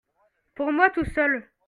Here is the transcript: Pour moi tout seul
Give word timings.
Pour 0.55 0.71
moi 0.71 0.89
tout 0.89 1.05
seul 1.05 1.47